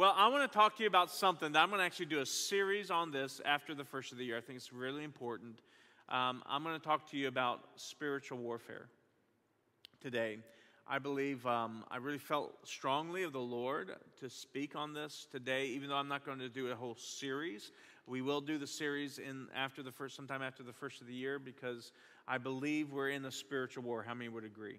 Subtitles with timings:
[0.00, 2.20] Well, I want to talk to you about something that I'm going to actually do
[2.20, 4.38] a series on this after the first of the year.
[4.38, 5.60] I think it's really important.
[6.08, 8.86] Um, I'm going to talk to you about spiritual warfare
[10.00, 10.38] today.
[10.88, 13.90] I believe um, I really felt strongly of the Lord
[14.20, 17.70] to speak on this today, even though I'm not going to do a whole series.
[18.06, 21.14] We will do the series in after the first, sometime after the first of the
[21.14, 21.92] year, because
[22.26, 24.02] I believe we're in a spiritual war.
[24.02, 24.78] How many would agree?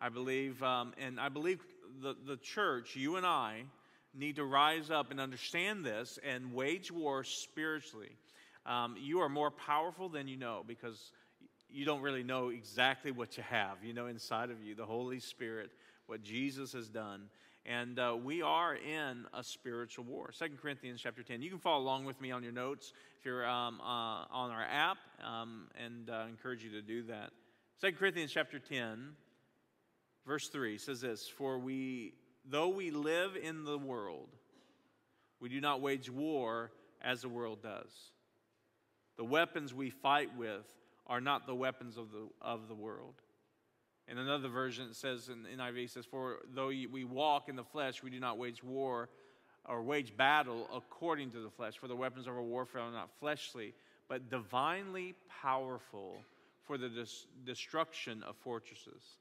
[0.00, 1.60] I believe, um, and I believe
[2.02, 3.62] the, the church, you and I,
[4.16, 8.16] need to rise up and understand this and wage war spiritually.
[8.64, 11.12] Um, you are more powerful than you know because
[11.68, 15.20] you don't really know exactly what you have, you know, inside of you, the Holy
[15.20, 15.70] Spirit,
[16.06, 17.28] what Jesus has done.
[17.64, 20.30] And uh, we are in a spiritual war.
[20.32, 21.42] Second Corinthians chapter 10.
[21.42, 24.62] You can follow along with me on your notes if you're um, uh, on our
[24.62, 27.30] app, um, and uh, encourage you to do that.
[27.80, 29.10] Second Corinthians chapter 10,
[30.24, 32.14] verse 3 says this For we
[32.50, 34.28] though we live in the world,
[35.40, 36.70] we do not wage war
[37.02, 38.10] as the world does.
[39.16, 40.66] The weapons we fight with
[41.06, 43.14] are not the weapons of the, of the world.
[44.08, 48.02] In another version, it says in NIV, says, For though we walk in the flesh,
[48.02, 49.08] we do not wage war
[49.68, 51.76] or wage battle according to the flesh.
[51.76, 53.74] For the weapons of our warfare are not fleshly,
[54.08, 56.18] but divinely powerful
[56.66, 59.18] for the dis- destruction of fortresses.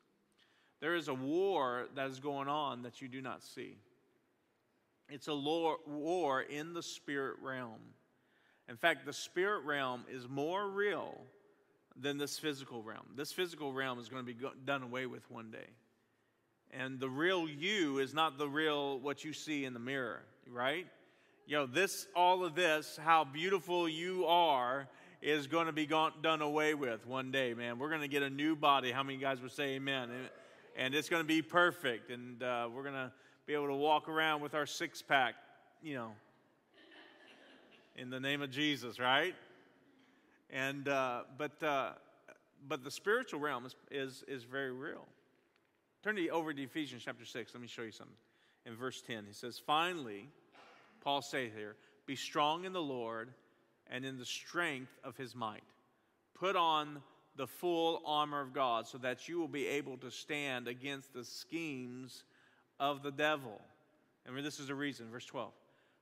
[0.82, 3.78] There is a war that is going on that you do not see.
[5.10, 7.80] It's a war in the spirit realm.
[8.68, 11.22] In fact, the spirit realm is more real
[11.96, 13.06] than this physical realm.
[13.16, 15.68] This physical realm is going to be done away with one day.
[16.72, 20.88] And the real you is not the real what you see in the mirror, right?
[21.46, 24.88] You know, this, all of this, how beautiful you are,
[25.22, 27.80] is going to be gone, done away with one day, man.
[27.80, 28.92] We're going to get a new body.
[28.92, 30.10] How many guys would say amen?
[30.76, 32.12] And it's going to be perfect.
[32.12, 33.12] And uh, we're going to
[33.46, 35.36] be able to walk around with our six pack,
[35.82, 36.12] you know,
[37.96, 39.36] in the name of Jesus, right?
[40.50, 41.92] And uh, but uh,
[42.68, 45.06] but the spiritual realm is, is is very real.
[46.04, 47.54] Turn to over to Ephesians chapter six.
[47.54, 48.16] Let me show you something.
[48.66, 50.30] In verse ten, he says, "Finally,
[51.02, 51.76] Paul says here,
[52.06, 53.30] be strong in the Lord
[53.90, 55.64] and in the strength of His might.
[56.34, 57.02] Put on."
[57.36, 61.24] The full armor of God so that you will be able to stand against the
[61.24, 62.24] schemes
[62.80, 63.62] of the devil.
[64.26, 65.52] And this is the reason, verse 12.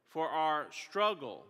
[0.09, 1.43] For our struggle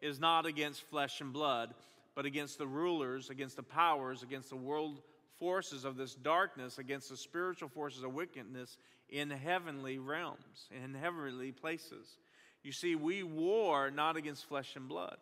[0.00, 1.74] is not against flesh and blood,
[2.14, 5.02] but against the rulers, against the powers, against the world
[5.38, 8.78] forces of this darkness, against the spiritual forces of wickedness
[9.10, 12.18] in heavenly realms, in heavenly places.
[12.62, 15.18] You see, we war not against flesh and blood.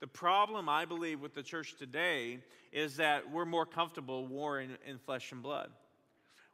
[0.00, 2.38] The problem, I believe, with the church today
[2.72, 5.70] is that we're more comfortable warring in flesh and blood.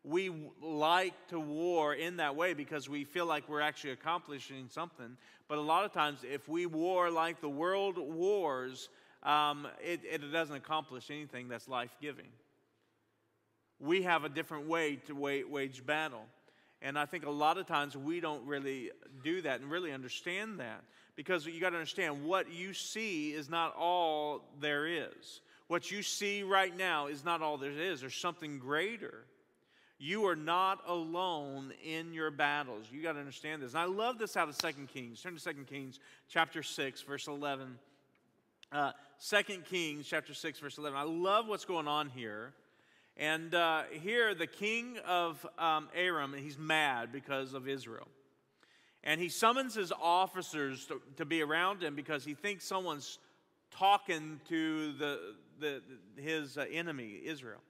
[0.03, 0.31] We
[0.62, 5.16] like to war in that way because we feel like we're actually accomplishing something.
[5.49, 8.88] But a lot of times, if we war like the world wars,
[9.22, 12.28] um, it, it doesn't accomplish anything that's life giving.
[13.78, 16.25] We have a different way to wage battle.
[16.81, 18.91] And I think a lot of times we don't really
[19.22, 20.84] do that and really understand that.
[21.16, 25.41] Because you got to understand what you see is not all there is.
[25.69, 28.00] What you see right now is not all there is.
[28.00, 29.25] There's something greater.
[29.98, 32.86] You are not alone in your battles.
[32.92, 33.72] You got to understand this.
[33.72, 35.22] And I love this out of Second Kings.
[35.22, 37.78] Turn to Second Kings chapter 6, verse 11.
[38.72, 38.92] Uh,
[39.26, 40.98] 2 Kings chapter 6, verse 11.
[40.98, 42.52] I love what's going on here.
[43.16, 48.08] And uh, here, the king of um, Aram, he's mad because of Israel.
[49.04, 53.19] And he summons his officers to, to be around him because he thinks someone's
[53.70, 55.20] talking to the,
[55.60, 55.82] the,
[56.16, 57.60] his uh, enemy, Israel.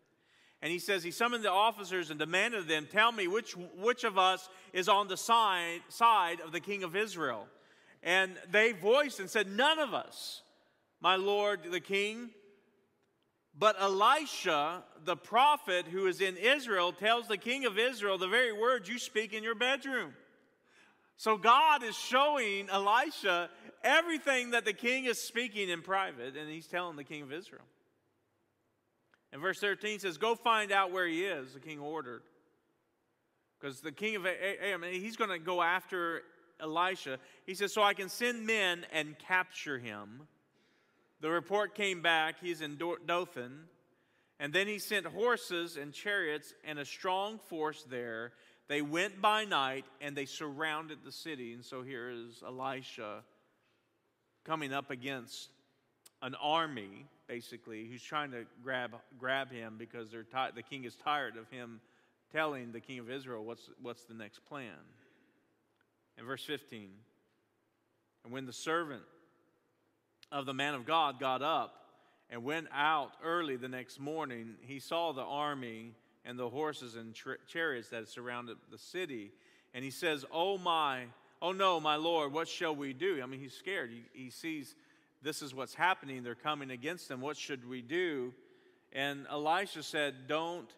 [0.63, 4.05] And he says he summoned the officers and demanded of them, Tell me which, which
[4.05, 7.49] of us is on the side, side of the king of Israel.
[8.03, 10.43] And they voiced and said, None of us,
[11.01, 12.31] my lord the king.
[13.57, 18.53] But Elisha, the prophet who is in Israel, tells the king of Israel the very
[18.53, 20.15] words you speak in your bedroom.
[21.17, 23.49] So God is showing Elisha
[23.83, 27.63] everything that the king is speaking in private, and he's telling the king of Israel.
[29.33, 32.23] And verse 13 says, Go find out where he is, the king ordered.
[33.61, 36.23] Because the king of Aram, he's going to go after
[36.61, 37.19] Elisha.
[37.47, 40.23] He says, So I can send men and capture him.
[41.21, 43.61] The report came back, he's in Dothan.
[44.41, 48.33] And then he sent horses and chariots and a strong force there
[48.69, 51.53] they went by night and they surrounded the city.
[51.53, 53.23] And so here is Elisha
[54.45, 55.51] coming up against
[56.23, 60.97] an army, basically, who's trying to grab, grab him because they're t- the king is
[60.97, 61.81] tired of him
[62.33, 64.71] telling the king of Israel what's, what's the next plan.
[66.19, 66.89] In verse 15,
[68.25, 69.03] And when the servant
[70.33, 71.75] of the man of God got up
[72.31, 75.93] and went out early the next morning, he saw the army
[76.25, 77.15] and the horses and
[77.47, 79.31] chariots that surrounded the city.
[79.75, 81.05] And he says, Oh my,
[81.43, 83.21] oh no, my Lord, what shall we do?
[83.23, 83.91] I mean, he's scared.
[83.91, 84.75] He, he sees
[85.23, 86.23] this is what's happening.
[86.23, 87.21] They're coming against him.
[87.21, 88.35] What should we do?
[88.93, 90.71] And Elisha said, Don't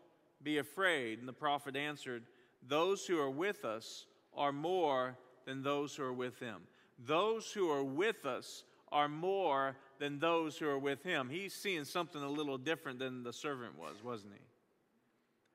[0.42, 1.18] be afraid.
[1.18, 2.22] And the prophet answered,
[2.66, 5.16] Those who are with us are more
[5.46, 6.62] than those who are with him.
[6.98, 11.28] Those who are with us are more than those who are with him.
[11.28, 14.40] He's seeing something a little different than the servant was, wasn't he?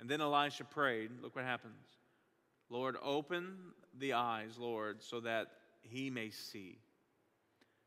[0.01, 1.12] And then Elisha prayed.
[1.21, 1.86] Look what happens.
[2.69, 3.56] Lord, open
[4.00, 5.48] the eyes, Lord, so that
[5.81, 6.80] he may see.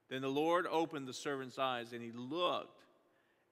[0.08, 2.84] Then the Lord opened the servant's eyes, and he looked,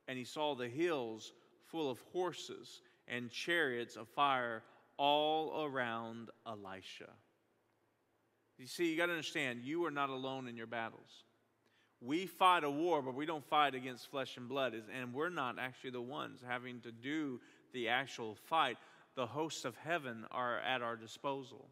[0.07, 1.33] and he saw the hills
[1.67, 4.63] full of horses and chariots of fire
[4.97, 7.09] all around Elisha.
[8.59, 11.25] You see, you got to understand, you are not alone in your battles.
[12.01, 15.59] We fight a war, but we don't fight against flesh and blood, and we're not
[15.59, 17.41] actually the ones having to do
[17.73, 18.79] the actual fight.
[19.15, 21.69] The hosts of heaven are at our disposal.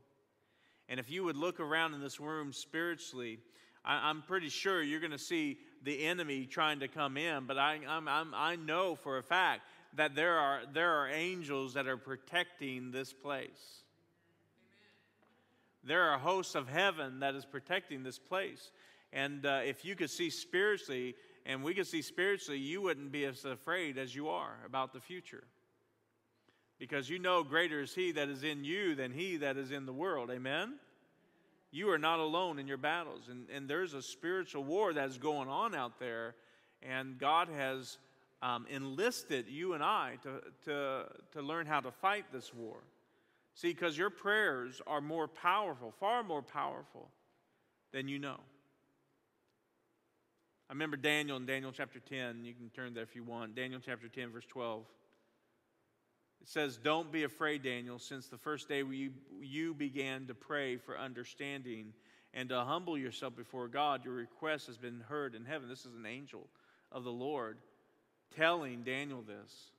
[0.88, 3.38] And if you would look around in this room spiritually,
[3.84, 7.56] I, am pretty sure you're going to see the enemy trying to come in, but
[7.58, 9.62] I, I'm, I'm, I know for a fact
[9.94, 13.82] that there are, there are angels that are protecting this place.
[15.82, 18.70] There are hosts of heaven that is protecting this place.
[19.12, 21.14] And uh, if you could see spiritually,
[21.46, 25.00] and we could see spiritually, you wouldn't be as afraid as you are about the
[25.00, 25.44] future.
[26.80, 29.86] Because you know greater is He that is in you than He that is in
[29.86, 30.30] the world.
[30.30, 30.74] Amen?
[31.70, 33.28] You are not alone in your battles.
[33.30, 36.34] And, and there's a spiritual war that's going on out there.
[36.82, 37.98] And God has
[38.42, 42.78] um, enlisted you and I to, to, to learn how to fight this war.
[43.54, 47.08] See, because your prayers are more powerful, far more powerful
[47.92, 48.38] than you know.
[50.70, 52.44] I remember Daniel in Daniel chapter 10.
[52.44, 53.54] You can turn there if you want.
[53.54, 54.84] Daniel chapter 10, verse 12.
[56.40, 59.10] It says, Don't be afraid, Daniel, since the first day you,
[59.40, 61.92] you began to pray for understanding
[62.32, 65.68] and to humble yourself before God, your request has been heard in heaven.
[65.68, 66.46] This is an angel
[66.92, 67.58] of the Lord
[68.36, 69.70] telling Daniel this.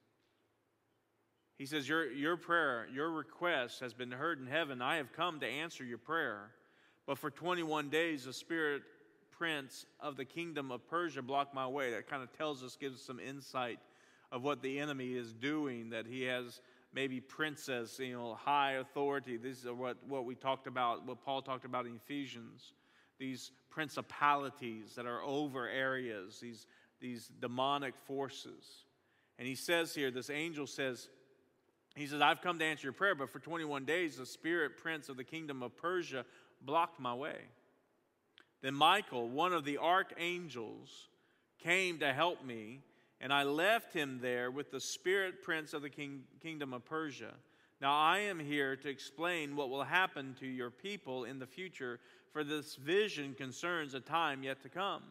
[1.58, 4.82] He says, Your, your prayer, your request has been heard in heaven.
[4.82, 6.52] I have come to answer your prayer.
[7.08, 8.84] But for 21 days, the spirit
[9.32, 11.92] prince of the kingdom of Persia blocked my way.
[11.92, 13.80] That kind of tells us, gives us some insight
[14.32, 16.62] of what the enemy is doing, that he has
[16.94, 19.38] maybe princess, you know, high authority.
[19.38, 22.74] This is what, what we talked about, what Paul talked about in Ephesians.
[23.18, 26.66] These principalities that are over areas, these,
[27.00, 28.86] these demonic forces.
[29.38, 31.08] And he says here, this angel says,
[31.96, 35.10] he says, I've come to answer your prayer, but for 21 days the spirit prince
[35.10, 36.26] of the kingdom of Persia
[36.62, 37.38] blocked my way.
[38.62, 41.10] Then Michael, one of the archangels,
[41.64, 42.82] came to help me
[43.22, 47.32] and I left him there with the spirit prince of the king, kingdom of Persia.
[47.80, 52.00] Now I am here to explain what will happen to your people in the future,
[52.34, 55.04] for this vision concerns a time yet to come.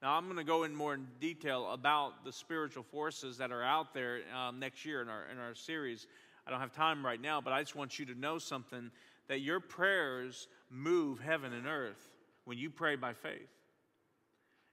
[0.00, 3.62] Now I'm going to go in more in detail about the spiritual forces that are
[3.62, 6.06] out there um, next year in our in our series.
[6.46, 8.90] I don't have time right now, but I just want you to know something
[9.28, 12.10] that your prayers move heaven and earth
[12.44, 13.50] when you pray by faith.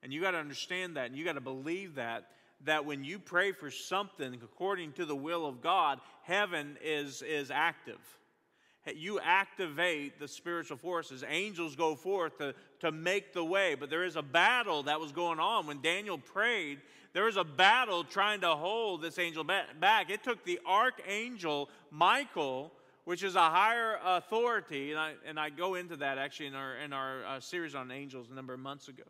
[0.01, 2.27] And you got to understand that and you got to believe that
[2.65, 7.51] that when you pray for something according to the will of God, heaven is, is
[7.51, 7.99] active.
[8.93, 11.23] You activate the spiritual forces.
[11.27, 13.73] Angels go forth to, to make the way.
[13.73, 15.65] But there is a battle that was going on.
[15.65, 16.81] When Daniel prayed,
[17.13, 20.11] there was a battle trying to hold this angel back.
[20.11, 22.71] It took the archangel Michael,
[23.05, 26.75] which is a higher authority, and I, and I go into that actually in our,
[26.77, 29.03] in our uh, series on angels a number of months ago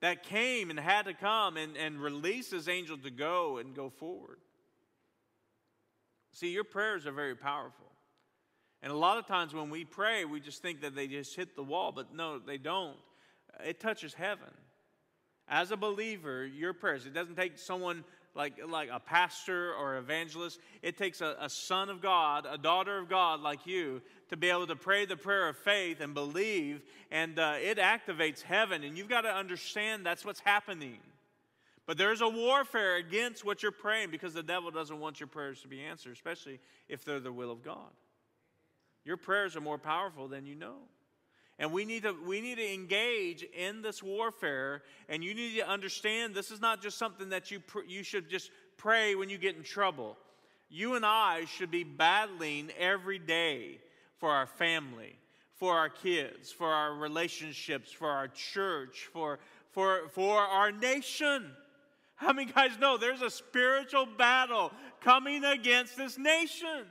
[0.00, 3.90] that came and had to come and, and release his angel to go and go
[3.90, 4.38] forward.
[6.32, 7.86] See, your prayers are very powerful.
[8.80, 11.56] And a lot of times when we pray, we just think that they just hit
[11.56, 12.96] the wall, but no, they don't.
[13.64, 14.52] It touches heaven.
[15.48, 20.60] As a believer, your prayers, it doesn't take someone like, like a pastor or evangelist.
[20.82, 24.50] It takes a, a son of God, a daughter of God like you, to be
[24.50, 28.84] able to pray the prayer of faith and believe, and uh, it activates heaven.
[28.84, 30.98] And you've got to understand that's what's happening.
[31.86, 35.62] But there's a warfare against what you're praying because the devil doesn't want your prayers
[35.62, 37.90] to be answered, especially if they're the will of God.
[39.04, 40.76] Your prayers are more powerful than you know.
[41.58, 45.68] And we need to we need to engage in this warfare and you need to
[45.68, 49.38] understand this is not just something that you pr- you should just pray when you
[49.38, 50.16] get in trouble.
[50.70, 53.78] You and I should be battling every day
[54.18, 55.16] for our family,
[55.54, 59.38] for our kids, for our relationships, for our church, for,
[59.70, 61.50] for, for our nation.
[62.16, 66.84] How many guys know there's a spiritual battle coming against this nation?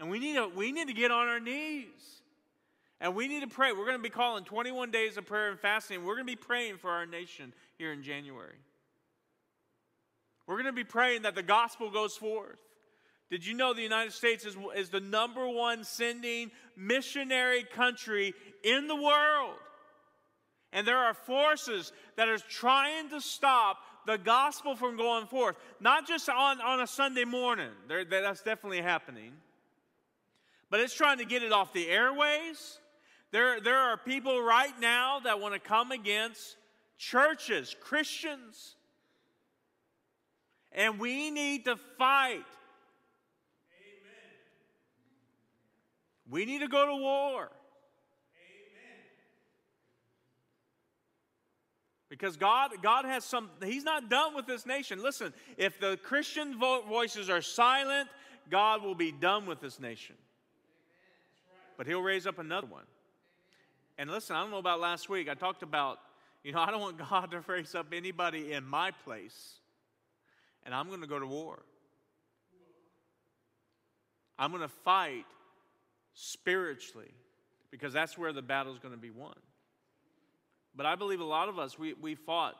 [0.00, 2.22] And we need to, we need to get on our knees.
[3.00, 3.72] And we need to pray.
[3.72, 6.04] We're going to be calling 21 days of prayer and fasting.
[6.04, 8.56] We're going to be praying for our nation here in January.
[10.46, 12.58] We're going to be praying that the gospel goes forth.
[13.30, 18.88] Did you know the United States is, is the number one sending missionary country in
[18.88, 19.56] the world?
[20.72, 26.06] And there are forces that are trying to stop the gospel from going forth, not
[26.06, 29.32] just on, on a Sunday morning, there, that's definitely happening,
[30.70, 32.78] but it's trying to get it off the airways.
[33.30, 36.56] There, there are people right now that want to come against
[36.96, 38.76] churches, Christians.
[40.72, 42.44] And we need to fight.
[43.80, 44.30] Amen.
[46.30, 47.42] We need to go to war.
[47.42, 47.50] Amen.
[52.10, 55.02] Because God, God has some, He's not done with this nation.
[55.02, 58.08] Listen, if the Christian voices are silent,
[58.50, 60.16] God will be done with this nation.
[61.78, 62.84] But He'll raise up another one.
[63.96, 65.30] And listen, I don't know about last week.
[65.30, 65.98] I talked about,
[66.44, 69.54] you know, I don't want God to raise up anybody in my place,
[70.66, 71.62] and I'm going to go to war.
[74.38, 75.24] I'm going to fight
[76.14, 77.10] spiritually
[77.70, 79.34] because that's where the battle is going to be won.
[80.76, 82.54] But I believe a lot of us, we, we fought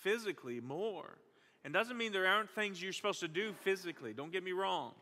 [0.00, 1.18] physically more.
[1.64, 4.12] And doesn't mean there aren't things you're supposed to do physically.
[4.12, 4.92] Don't get me wrong.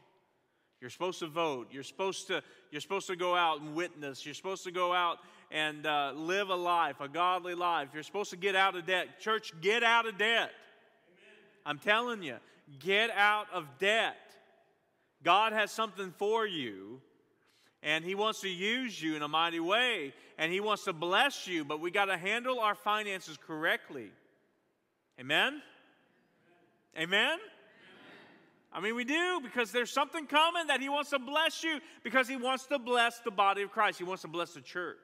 [0.82, 1.68] You're supposed to vote.
[1.70, 4.26] You're supposed to, you're supposed to go out and witness.
[4.26, 5.18] You're supposed to go out
[5.50, 7.88] and uh, live a life, a godly life.
[7.94, 9.20] You're supposed to get out of debt.
[9.20, 10.50] Church, get out of debt.
[11.08, 11.30] Amen.
[11.64, 12.36] I'm telling you,
[12.80, 14.16] get out of debt.
[15.22, 17.00] God has something for you
[17.82, 21.46] and He wants to use you in a mighty way, and He wants to bless
[21.46, 24.10] you, but we got to handle our finances correctly.
[25.20, 25.60] Amen?
[26.96, 27.38] Amen?
[28.74, 32.28] I mean, we do because there's something coming that He wants to bless you because
[32.28, 33.98] He wants to bless the body of Christ.
[33.98, 34.96] He wants to bless the church.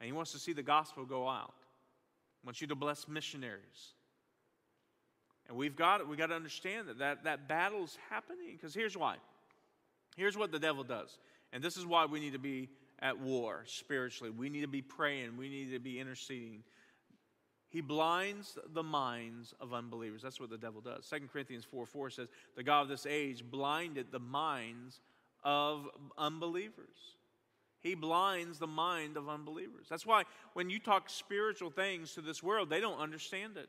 [0.00, 1.54] And He wants to see the gospel go out.
[2.42, 3.94] He wants you to bless missionaries.
[5.48, 9.16] And we've got, we got to understand that that, that battle's happening because here's why.
[10.16, 11.16] Here's what the devil does.
[11.52, 12.68] And this is why we need to be
[12.98, 14.30] at war spiritually.
[14.36, 15.36] We need to be praying.
[15.36, 16.64] We need to be interceding.
[17.76, 20.22] He blinds the minds of unbelievers.
[20.22, 21.06] That's what the devil does.
[21.10, 25.02] 2 Corinthians 4 4 says, The God of this age blinded the minds
[25.44, 26.96] of unbelievers.
[27.80, 29.88] He blinds the mind of unbelievers.
[29.90, 30.22] That's why
[30.54, 33.68] when you talk spiritual things to this world, they don't understand it.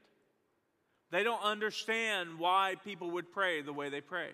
[1.11, 4.29] They don't understand why people would pray the way they pray.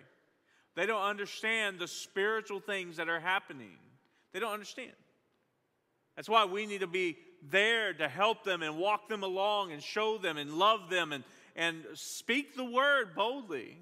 [0.76, 3.80] They don't understand the spiritual things that are happening.
[4.34, 4.92] They don't understand.
[6.16, 7.18] That's why we need to be
[7.50, 11.24] there to help them and walk them along and show them and love them and,
[11.56, 13.78] and speak the word boldly.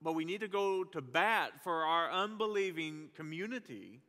[0.00, 4.00] But we need to go to bat for our unbelieving community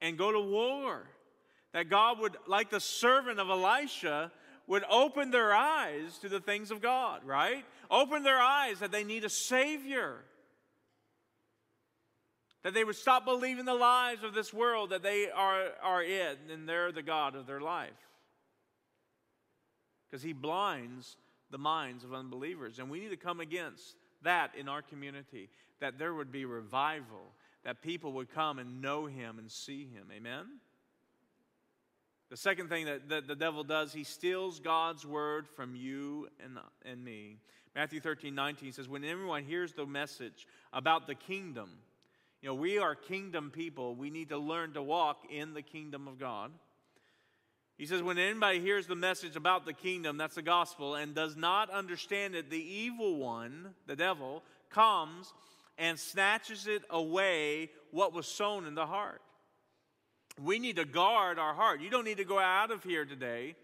[0.00, 1.08] and go to war.
[1.72, 4.30] That God would, like the servant of Elisha,
[4.66, 7.64] would open their eyes to the things of God, right?
[7.90, 10.24] Open their eyes that they need a Savior
[12.66, 16.36] that they would stop believing the lies of this world that they are, are it
[16.50, 17.92] and they're the God of their life.
[20.10, 21.16] Because he blinds
[21.52, 22.80] the minds of unbelievers.
[22.80, 23.94] And we need to come against
[24.24, 29.06] that in our community, that there would be revival, that people would come and know
[29.06, 30.08] him and see him.
[30.12, 30.46] Amen?
[32.30, 36.58] The second thing that, that the devil does, he steals God's word from you and,
[36.84, 37.36] and me.
[37.76, 41.70] Matthew 13, 19 says, When everyone hears the message about the kingdom,
[42.46, 43.96] you know, we are kingdom people.
[43.96, 46.52] We need to learn to walk in the kingdom of God.
[47.76, 51.34] He says, when anybody hears the message about the kingdom, that's the gospel, and does
[51.34, 55.34] not understand it, the evil one, the devil, comes
[55.76, 59.22] and snatches it away what was sown in the heart.
[60.40, 61.80] We need to guard our heart.
[61.80, 63.56] You don't need to go out of here today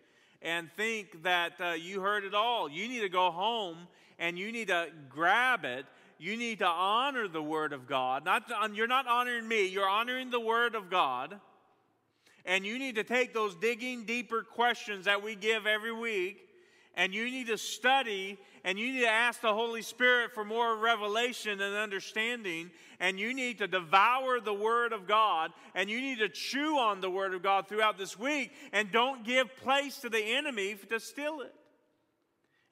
[0.43, 2.69] and think that uh, you heard it all.
[2.69, 3.87] You need to go home
[4.19, 5.87] and you need to grab it
[6.23, 8.25] you need to honor the Word of God.
[8.25, 11.41] Not, uh, you're not honoring me, you're honoring the Word of God.
[12.45, 16.49] And you need to take those digging deeper questions that we give every week,
[16.95, 20.77] and you need to study, and you need to ask the Holy Spirit for more
[20.77, 26.21] revelation and understanding, and you need to devour the Word of God, and you need
[26.21, 30.09] to chew on the Word of God throughout this week, and don't give place to
[30.09, 31.53] the enemy to steal it.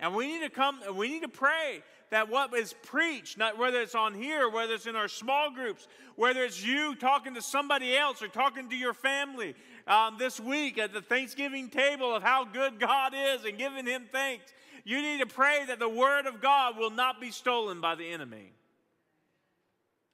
[0.00, 3.80] And we need to come, we need to pray that what is preached, not whether
[3.80, 7.96] it's on here, whether it's in our small groups, whether it's you talking to somebody
[7.96, 9.54] else or talking to your family
[9.86, 14.06] um, this week at the Thanksgiving table of how good God is and giving Him
[14.10, 14.52] thanks,
[14.84, 18.10] you need to pray that the Word of God will not be stolen by the
[18.10, 18.52] enemy.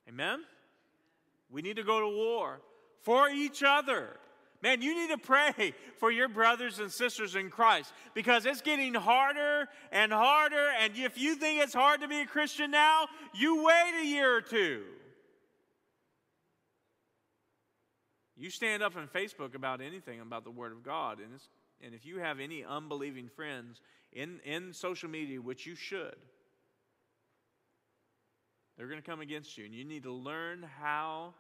[0.09, 0.41] Amen?
[1.51, 2.61] We need to go to war
[3.03, 4.19] for each other.
[4.63, 8.95] Man, you need to pray for your brothers and sisters in Christ because it's getting
[8.95, 10.69] harder and harder.
[10.81, 14.35] And if you think it's hard to be a Christian now, you wait a year
[14.37, 14.83] or two.
[18.37, 21.31] You stand up on Facebook about anything about the Word of God, and,
[21.83, 23.81] and if you have any unbelieving friends
[24.13, 26.17] in, in social media, which you should,
[28.77, 31.33] they're going to come against you, and you need to learn how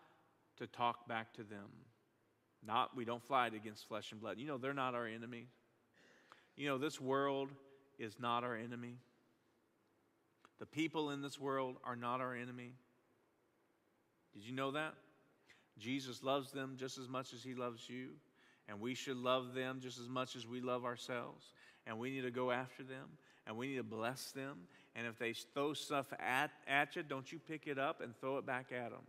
[0.56, 1.68] to talk back to them.
[2.66, 4.38] Not, we don't fight against flesh and blood.
[4.38, 5.46] You know, they're not our enemy.
[6.56, 7.50] You know, this world
[7.98, 8.96] is not our enemy.
[10.58, 12.72] The people in this world are not our enemy.
[14.34, 14.94] Did you know that?
[15.78, 18.08] Jesus loves them just as much as he loves you.
[18.68, 21.52] And we should love them just as much as we love ourselves.
[21.86, 23.06] And we need to go after them.
[23.46, 24.58] And we need to bless them.
[24.96, 28.38] And if they throw stuff at, at you, don't you pick it up and throw
[28.38, 29.04] it back at them.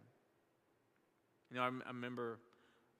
[1.50, 2.40] You know, I, I remember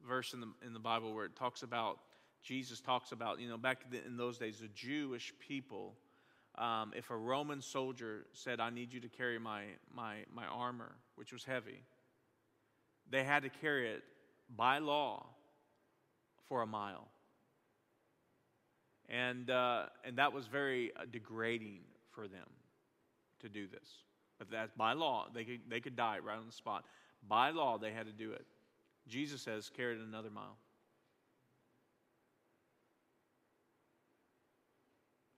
[0.06, 2.00] verse in the, in the Bible where it talks about,
[2.44, 5.96] Jesus talks about, you know, back in those days, the Jewish people,
[6.58, 9.64] um, if a Roman soldier said, I need you to carry my,
[9.94, 11.84] my, my armor, which was heavy,
[13.10, 14.04] they had to carry it
[14.56, 15.26] by law
[16.48, 17.08] for a mile.
[19.10, 21.80] And, uh, and that was very uh, degrading
[22.12, 22.48] for them
[23.40, 23.88] to do this.
[24.38, 25.28] But that's by law.
[25.34, 26.86] They could, they could die right on the spot.
[27.28, 28.46] By law, they had to do it.
[29.08, 30.58] Jesus says, carry it another mile.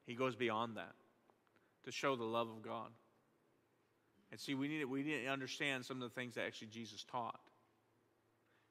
[0.05, 0.93] He goes beyond that
[1.85, 2.89] to show the love of God.
[4.31, 7.03] And see, we need, we need to understand some of the things that actually Jesus
[7.03, 7.39] taught.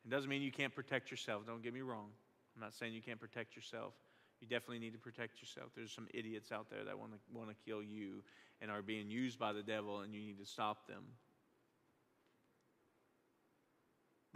[0.05, 1.47] It doesn't mean you can't protect yourself.
[1.47, 2.09] Don't get me wrong.
[2.57, 3.95] I'm not saying you can't protect yourself.
[4.41, 5.71] You definitely need to protect yourself.
[5.77, 8.23] There's some idiots out there that want to want to kill you
[8.61, 11.03] and are being used by the devil, and you need to stop them.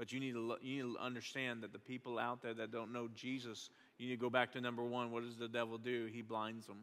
[0.03, 2.93] But you need, to, you need to understand that the people out there that don't
[2.93, 5.13] know Jesus, you need to go back to number one.
[5.13, 6.09] What does the devil do?
[6.13, 6.79] He blinds them.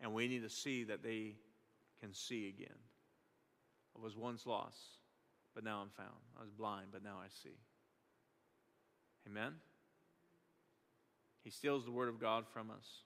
[0.00, 1.36] And we need to see that they
[2.00, 2.74] can see again.
[3.96, 4.76] I was once lost,
[5.54, 6.18] but now I'm found.
[6.36, 7.54] I was blind, but now I see.
[9.28, 9.52] Amen?
[11.44, 13.02] He steals the word of God from us.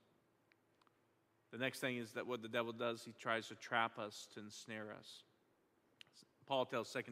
[1.52, 4.40] The next thing is that what the devil does, he tries to trap us, to
[4.40, 5.24] ensnare us.
[6.46, 7.02] Paul tells 2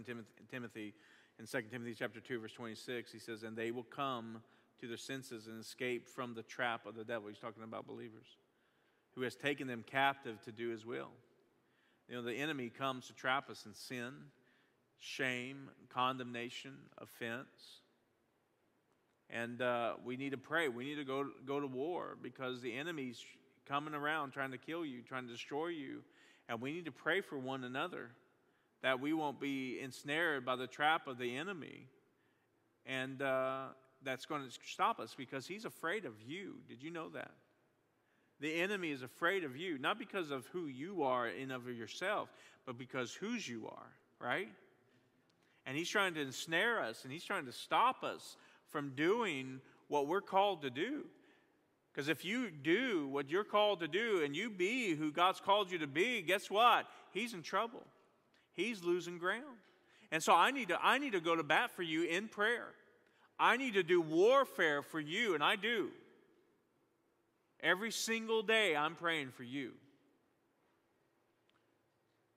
[0.51, 0.95] Timothy
[1.39, 4.43] in 2 Timothy chapter 2, verse 26, he says, And they will come
[4.81, 7.29] to their senses and escape from the trap of the devil.
[7.29, 8.27] He's talking about believers
[9.15, 11.11] who has taken them captive to do his will.
[12.09, 14.13] You know, the enemy comes to trap us in sin,
[14.99, 17.81] shame, condemnation, offense.
[19.29, 20.69] And uh, we need to pray.
[20.69, 23.23] We need to go, go to war because the enemy's
[23.67, 26.03] coming around trying to kill you, trying to destroy you.
[26.49, 28.11] And we need to pray for one another
[28.83, 31.87] that we won't be ensnared by the trap of the enemy.
[32.85, 33.67] And uh,
[34.03, 36.57] that's going to stop us because he's afraid of you.
[36.69, 37.33] Did you know that?
[38.41, 42.29] The enemy is afraid of you, not because of who you are in of yourself,
[42.67, 44.49] but because whose you are, right?
[45.65, 48.37] And he's trying to ensnare us and he's trying to stop us
[48.69, 51.05] from doing what we're called to do.
[51.93, 55.71] Because if you do what you're called to do and you be who God's called
[55.71, 56.87] you to be, guess what?
[57.11, 57.83] He's in trouble
[58.57, 59.45] he's losing ground.
[60.11, 62.69] And so I need to I need to go to bat for you in prayer.
[63.39, 65.91] I need to do warfare for you, and I do.
[67.63, 69.73] Every single day I'm praying for you.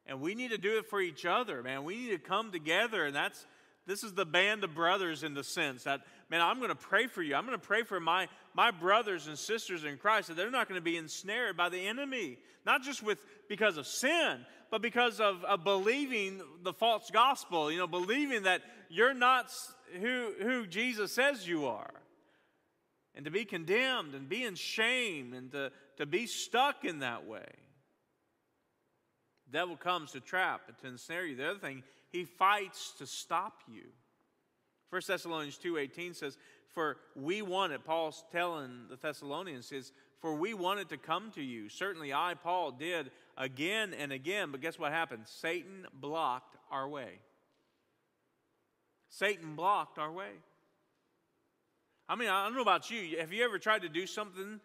[0.05, 1.83] And we need to do it for each other, man.
[1.83, 3.45] We need to come together, and that's
[3.89, 7.07] this is the band of brothers in the sense that, man, I'm going to pray
[7.07, 7.33] for you.
[7.33, 10.69] I'm going to pray for my, my brothers and sisters in Christ that they're not
[10.69, 15.19] going to be ensnared by the enemy, not just with because of sin, but because
[15.19, 19.51] of, of believing the false gospel, you know, believing that you're not
[19.99, 21.91] who, who Jesus says you are.
[23.15, 27.25] And to be condemned and be in shame and to, to be stuck in that
[27.25, 27.49] way.
[29.47, 31.35] The devil comes to trap and to ensnare you.
[31.35, 33.83] The other thing, he fights to stop you.
[34.89, 40.89] 1 Thessalonians 2.18 says, For we wanted, Paul's telling the Thessalonians, says, For we wanted
[40.89, 41.69] to come to you.
[41.69, 45.23] Certainly I, Paul, did again and again, but guess what happened?
[45.25, 47.19] Satan blocked our way.
[49.09, 50.29] Satan blocked our way.
[52.07, 53.17] I mean, I don't know about you.
[53.19, 54.59] Have you ever tried to do something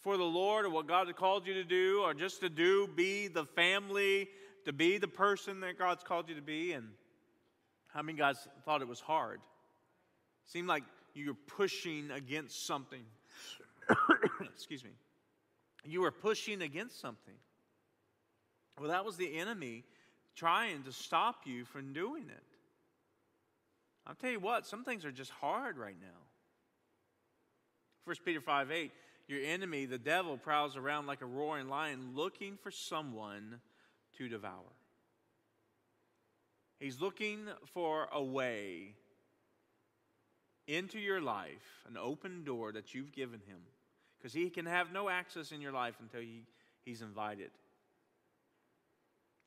[0.00, 2.88] for the Lord or what God has called you to do, or just to do,
[2.94, 4.28] be the family,
[4.64, 6.72] to be the person that God's called you to be?
[6.72, 6.88] And
[7.88, 9.40] how many guys thought it was hard?
[10.46, 10.82] seemed like
[11.14, 13.02] you were pushing against something.
[14.40, 14.90] Excuse me.
[15.84, 17.34] You were pushing against something.
[18.78, 19.84] Well, that was the enemy
[20.36, 22.42] trying to stop you from doing it.
[24.06, 26.06] I'll tell you what, some things are just hard right now.
[28.04, 28.90] 1 Peter 5 8,
[29.26, 33.60] your enemy, the devil, prowls around like a roaring lion looking for someone
[34.16, 34.72] to devour.
[36.80, 38.94] He's looking for a way
[40.66, 43.58] into your life, an open door that you've given him,
[44.16, 46.44] because he can have no access in your life until he,
[46.84, 47.50] he's invited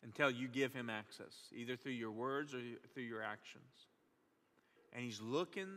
[0.03, 2.59] until you give him access, either through your words or
[2.93, 3.87] through your actions.
[4.93, 5.69] And he's looking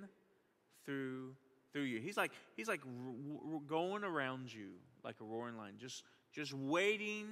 [0.85, 1.35] through
[1.73, 2.01] through you.
[2.01, 4.71] He's like he's like r- r- going around you
[5.03, 7.27] like a roaring lion, just just waiting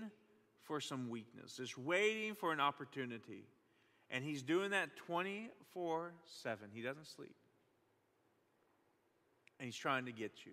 [0.62, 3.44] for some weakness, just waiting for an opportunity.
[4.11, 6.70] And he's doing that 24/7.
[6.72, 7.35] He doesn't sleep.
[9.59, 10.52] And he's trying to get you.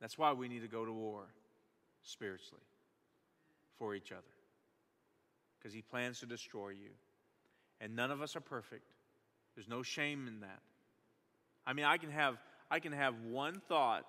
[0.00, 1.26] That's why we need to go to war
[2.02, 2.62] spiritually
[3.78, 4.22] for each other
[5.58, 6.90] because he plans to destroy you.
[7.80, 8.84] And none of us are perfect.
[9.54, 10.60] There's no shame in that.
[11.66, 12.38] I mean, I can have
[12.70, 14.04] I can have one thought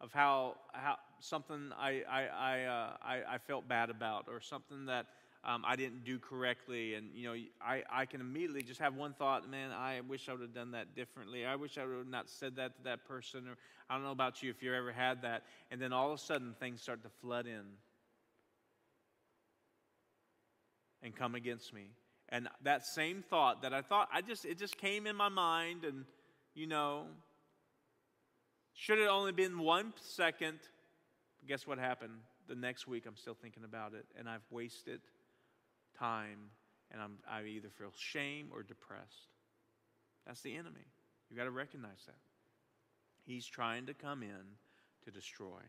[0.00, 4.86] of how how something I I I, uh, I, I felt bad about or something
[4.86, 5.06] that
[5.44, 9.14] um, I didn't do correctly, and you know I I can immediately just have one
[9.14, 9.48] thought.
[9.50, 11.46] Man, I wish I would have done that differently.
[11.46, 13.48] I wish I would have not said that to that person.
[13.48, 13.56] Or
[13.88, 16.22] I don't know about you if you ever had that, and then all of a
[16.22, 17.64] sudden things start to flood in
[21.04, 21.90] and come against me.
[22.30, 25.84] And that same thought that I thought, I just, it just came in my mind,
[25.84, 26.04] and,
[26.54, 27.04] you know,
[28.72, 30.58] should it only been one second.
[31.46, 32.14] Guess what happened?
[32.48, 35.00] The next week, I'm still thinking about it, and I've wasted
[35.98, 36.38] time,
[36.90, 39.28] and I'm, I either feel shame or depressed.
[40.26, 40.86] That's the enemy.
[41.28, 42.16] You've got to recognize that.
[43.26, 44.56] He's trying to come in
[45.04, 45.60] to destroy.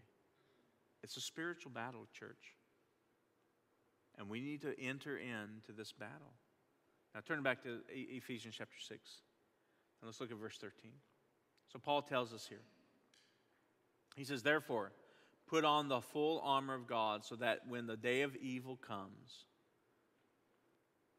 [1.04, 2.56] It's a spiritual battle, church.
[4.18, 6.34] And we need to enter into this battle.
[7.14, 8.90] Now, turn back to Ephesians chapter 6.
[8.90, 10.92] And let's look at verse 13.
[11.72, 12.62] So, Paul tells us here.
[14.16, 14.92] He says, Therefore,
[15.48, 19.46] put on the full armor of God so that when the day of evil comes,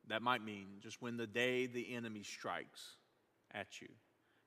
[0.09, 2.97] that might mean just when the day the enemy strikes
[3.53, 3.89] at you,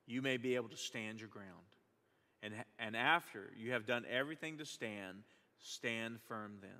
[0.08, 1.48] you may be able to stand your ground.
[2.42, 5.24] And, and after you have done everything to stand,
[5.60, 6.80] stand firm then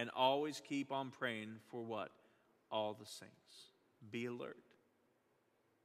[0.00, 2.10] and always keep on praying for what?
[2.72, 3.68] All the saints.
[4.10, 4.56] Be alert.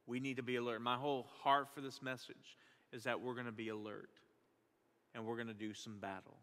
[0.06, 0.80] We need to be alert.
[0.80, 2.56] My whole heart for this message
[2.94, 4.08] is that we're going to be alert
[5.14, 6.38] and we're going to do some battle.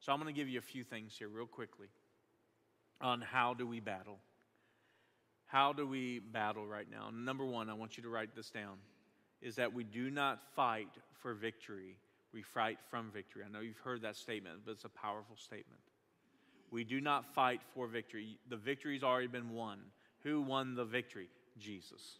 [0.00, 1.88] So I'm going to give you a few things here real quickly
[3.02, 4.20] on how do we battle.
[5.44, 7.10] How do we battle right now?
[7.12, 8.78] Number 1, I want you to write this down
[9.42, 11.98] is that we do not fight for victory.
[12.32, 13.42] We fight from victory.
[13.46, 15.80] I know you've heard that statement, but it's a powerful statement.
[16.70, 18.38] We do not fight for victory.
[18.48, 19.78] The victory's already been won.
[20.22, 21.28] Who won the victory?
[21.58, 22.18] Jesus.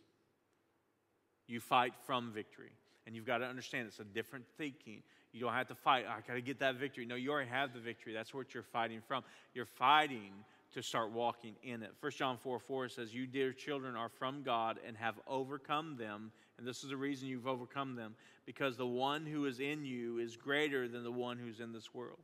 [1.46, 2.72] You fight from victory.
[3.06, 5.02] And you've got to understand it's a different thinking.
[5.32, 7.06] You don't have to fight, I got to get that victory.
[7.06, 8.12] No, you already have the victory.
[8.12, 9.24] That's what you're fighting from.
[9.54, 10.32] You're fighting
[10.74, 11.92] to start walking in it.
[12.00, 16.32] 1 John 4 4 says, You, dear children, are from God and have overcome them.
[16.58, 20.18] And this is the reason you've overcome them, because the one who is in you
[20.18, 22.18] is greater than the one who's in this world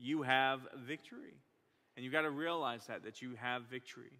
[0.00, 1.34] you have victory.
[1.96, 4.12] And you've got to realize that, that you have victory.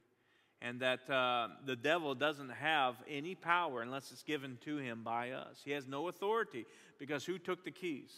[0.63, 5.31] And that uh, the devil doesn't have any power unless it's given to him by
[5.31, 5.63] us.
[5.65, 6.67] He has no authority
[6.99, 8.13] because who took the keys?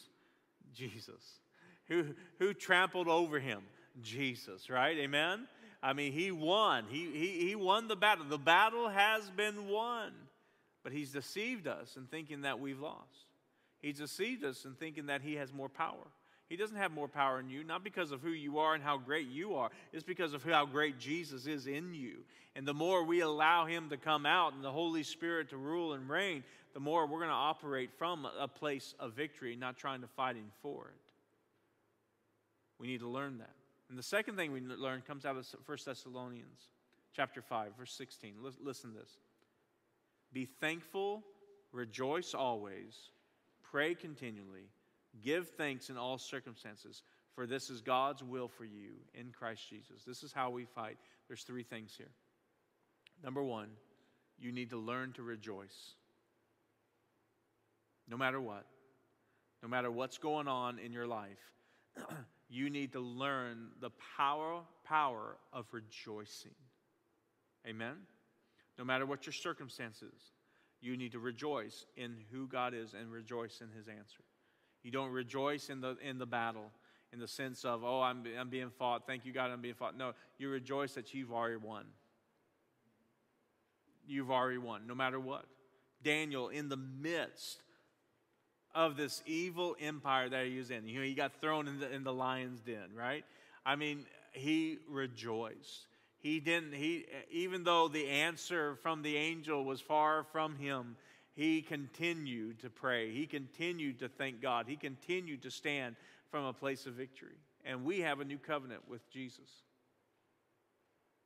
[0.75, 1.23] Jesus.
[1.87, 2.07] Who,
[2.39, 3.63] who trampled over him?
[4.03, 4.97] Jesus, right?
[4.99, 5.47] Amen?
[5.83, 6.87] I mean, he won.
[6.89, 8.25] He, he, he won the battle.
[8.29, 10.13] The battle has been won.
[10.83, 13.27] But he's deceived us in thinking that we've lost.
[13.81, 16.09] He's deceived us in thinking that he has more power.
[16.53, 18.99] He doesn't have more power in you, not because of who you are and how
[18.99, 19.71] great you are.
[19.91, 22.25] It's because of how great Jesus is in you.
[22.55, 25.95] And the more we allow Him to come out and the Holy Spirit to rule
[25.95, 30.03] and reign, the more we're going to operate from a place of victory, not trying
[30.03, 31.01] to fighting for it.
[32.79, 33.55] We need to learn that.
[33.89, 36.61] And the second thing we learn comes out of 1 Thessalonians
[37.17, 38.35] chapter 5, verse 16.
[38.63, 39.17] Listen to this.
[40.35, 41.23] Be thankful,
[41.73, 42.95] rejoice always,
[43.63, 44.69] pray continually,
[45.23, 47.03] give thanks in all circumstances,
[47.35, 50.05] for this is God's will for you in Christ Jesus.
[50.07, 50.99] This is how we fight.
[51.29, 52.11] There's three things here.
[53.23, 53.69] Number one,
[54.39, 55.95] you need to learn to rejoice.
[58.09, 58.67] No matter what,
[59.63, 61.39] no matter what's going on in your life,
[62.49, 66.55] you need to learn the power, power of rejoicing.
[67.67, 67.95] Amen?
[68.79, 70.33] No matter what your circumstances,
[70.81, 74.25] you need to rejoice in who God is and rejoice in his answer.
[74.83, 76.71] You don't rejoice in the, in the battle
[77.13, 79.07] in the sense of, oh, I'm, I'm being fought.
[79.07, 79.97] Thank you, God, I'm being fought.
[79.97, 81.85] No, you rejoice that you've already won.
[84.07, 85.45] You've already won, no matter what.
[86.03, 87.59] Daniel, in the midst
[88.75, 91.93] of this evil empire that he was in, you know, he got thrown in the,
[91.93, 93.25] in the lion's den, right?
[93.65, 95.87] I mean, he rejoiced.
[96.19, 100.97] He didn't, he, even though the answer from the angel was far from him,
[101.35, 103.11] he continued to pray.
[103.11, 104.67] He continued to thank God.
[104.69, 105.97] He continued to stand
[106.31, 107.39] from a place of victory.
[107.65, 109.49] And we have a new covenant with Jesus.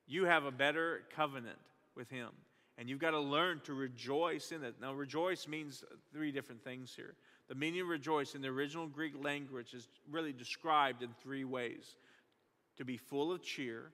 [0.07, 1.59] You have a better covenant
[1.97, 2.29] with him.
[2.79, 4.75] And you've got to learn to rejoice in it.
[4.81, 7.15] Now, rejoice means three different things here.
[7.49, 11.97] The meaning of rejoice in the original Greek language is really described in three ways
[12.77, 13.91] to be full of cheer,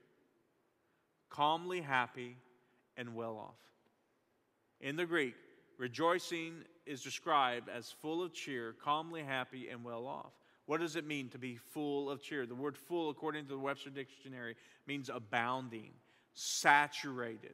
[1.29, 2.35] calmly happy,
[2.97, 3.55] and well off.
[4.81, 5.35] In the Greek,
[5.77, 6.55] rejoicing
[6.85, 10.33] is described as full of cheer, calmly happy, and well off.
[10.65, 12.45] What does it mean to be full of cheer?
[12.45, 14.55] The word full, according to the Webster Dictionary,
[14.87, 15.91] means abounding,
[16.33, 17.53] saturated.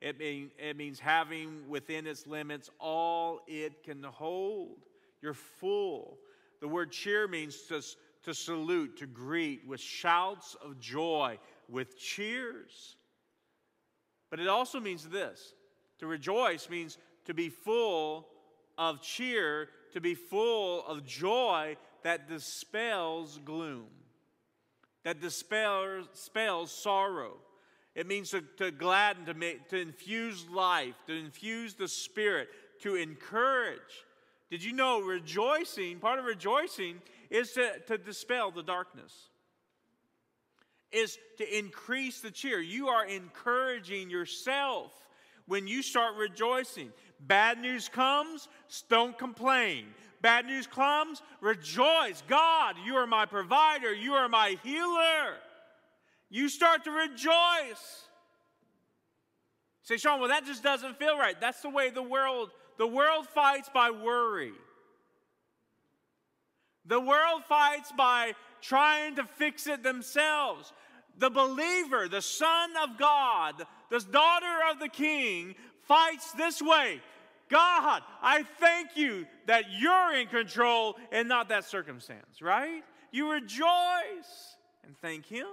[0.00, 4.78] It, mean, it means having within its limits all it can hold.
[5.22, 6.18] You're full.
[6.60, 7.82] The word cheer means to,
[8.24, 12.96] to salute, to greet with shouts of joy, with cheers.
[14.30, 15.54] But it also means this
[15.98, 18.26] to rejoice means to be full
[18.78, 23.86] of cheer, to be full of joy that dispels gloom,
[25.04, 26.08] that dispels,
[26.70, 27.34] sorrow.
[27.94, 32.48] It means to, to gladden, to, make, to infuse life, to infuse the spirit,
[32.82, 33.80] to encourage.
[34.50, 39.12] Did you know rejoicing, part of rejoicing, is to, to dispel the darkness?
[40.92, 42.60] is to increase the cheer.
[42.60, 44.92] You are encouraging yourself
[45.46, 46.92] when you start rejoicing.
[47.20, 48.48] Bad news comes,
[48.88, 49.86] don't complain.
[50.20, 52.22] Bad news comes, rejoice.
[52.28, 55.36] God, you are my provider, you are my healer.
[56.30, 58.04] You start to rejoice.
[59.82, 61.40] Say, Sean, well, that just doesn't feel right.
[61.40, 64.52] That's the way the world, the world fights by worry.
[66.86, 70.72] The world fights by trying to fix it themselves.
[71.18, 75.54] The believer, the son of God, the daughter of the king,
[75.86, 77.00] fights this way
[77.48, 82.82] God, I thank you that you're in control and not that circumstance, right?
[83.12, 85.46] You rejoice and thank Him.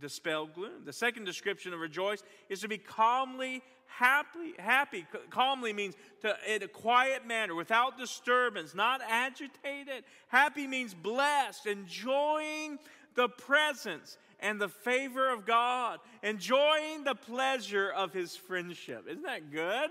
[0.00, 0.84] Dispel gloom.
[0.84, 4.54] The second description of rejoice is to be calmly happy.
[4.58, 5.06] Happy.
[5.30, 10.04] Calmly means to in a quiet manner, without disturbance, not agitated.
[10.28, 12.78] Happy means blessed, enjoying
[13.14, 19.06] the presence and the favor of God, enjoying the pleasure of His friendship.
[19.08, 19.90] Isn't that good?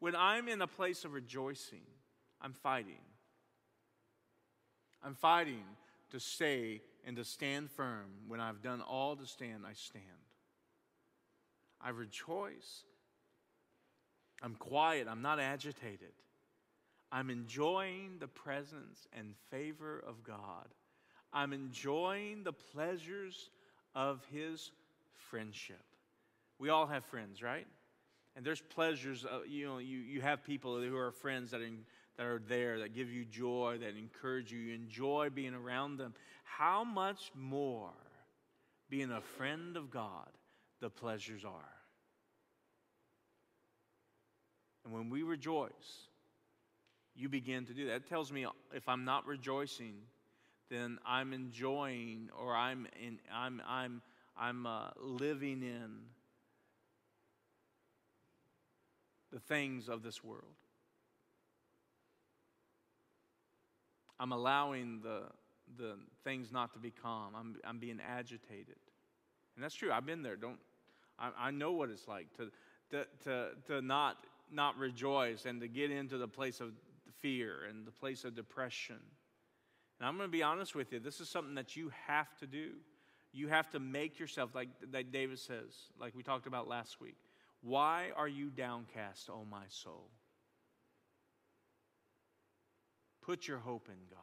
[0.00, 1.86] When I'm in a place of rejoicing,
[2.40, 3.00] I'm fighting.
[5.02, 5.64] I'm fighting
[6.10, 8.06] to stay and to stand firm.
[8.28, 10.04] When I've done all to stand, I stand.
[11.80, 12.84] I rejoice.
[14.42, 15.06] I'm quiet.
[15.08, 16.12] I'm not agitated.
[17.12, 20.68] I'm enjoying the presence and favor of God.
[21.34, 23.50] I'm enjoying the pleasures
[23.94, 24.70] of His
[25.30, 25.82] friendship.
[26.58, 27.66] We all have friends, right?
[28.36, 31.70] And there's pleasures, uh, you know, you, you have people who are friends that are,
[32.16, 34.58] that are there, that give you joy, that encourage you.
[34.58, 36.14] You enjoy being around them.
[36.44, 37.90] How much more
[38.88, 40.28] being a friend of God
[40.80, 41.74] the pleasures are?
[44.84, 45.70] And when we rejoice,
[47.16, 47.96] you begin to do that.
[47.96, 49.94] It tells me if I'm not rejoicing,
[50.70, 54.02] then I'm enjoying or I'm in, I'm I'm
[54.36, 56.00] I'm uh, living in
[59.32, 60.44] the things of this world.
[64.20, 65.22] I'm allowing the,
[65.76, 67.34] the things not to be calm.
[67.36, 68.76] I'm, I'm being agitated.
[69.56, 69.90] And that's true.
[69.92, 70.36] I've been there.
[70.36, 70.58] Don't,
[71.18, 72.50] I, I know what it's like to,
[72.90, 74.18] to, to, to not,
[74.52, 76.70] not rejoice and to get into the place of
[77.20, 79.00] fear and the place of depression.
[80.04, 82.46] And I'm going to be honest with you, this is something that you have to
[82.46, 82.72] do.
[83.32, 87.16] You have to make yourself, like, like David says, like we talked about last week.
[87.62, 90.10] Why are you downcast, O my soul?
[93.22, 94.20] Put your hope in God.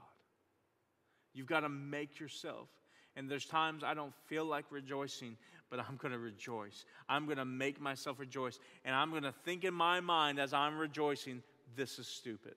[1.33, 2.67] You've got to make yourself.
[3.15, 5.35] And there's times I don't feel like rejoicing,
[5.71, 6.85] but I'm going to rejoice.
[7.09, 8.59] I'm going to make myself rejoice.
[8.85, 11.41] And I'm going to think in my mind as I'm rejoicing,
[11.75, 12.53] this is stupid.